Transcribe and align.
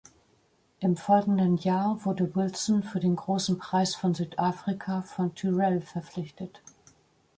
Im 0.79 0.97
folgenden 0.97 1.57
Jahr 1.57 2.03
wurde 2.05 2.33
Wilson 2.33 2.81
für 2.81 2.99
den 2.99 3.15
Großen 3.15 3.59
Preis 3.59 3.93
von 3.93 4.15
Südafrika 4.15 5.03
von 5.03 5.35
Tyrrell 5.35 5.79
verpflichtet. 5.79 6.59